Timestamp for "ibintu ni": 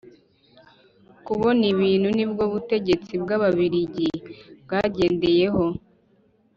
1.73-2.25